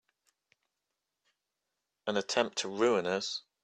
[2.07, 3.43] An attempt to ruin us!